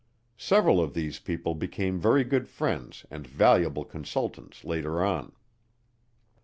[0.39, 5.31] Several of these people became very good friends and valuable consultants later on.